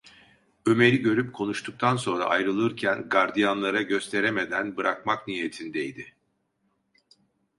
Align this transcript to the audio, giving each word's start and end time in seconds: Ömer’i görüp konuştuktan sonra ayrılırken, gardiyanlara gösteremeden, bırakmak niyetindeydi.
Ömer’i 0.65 0.97
görüp 1.01 1.33
konuştuktan 1.33 1.95
sonra 1.95 2.25
ayrılırken, 2.25 3.09
gardiyanlara 3.09 3.81
gösteremeden, 3.81 4.77
bırakmak 4.77 5.27
niyetindeydi. 5.27 6.13